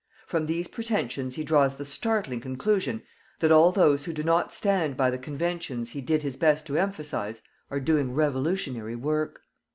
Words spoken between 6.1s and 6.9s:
his best to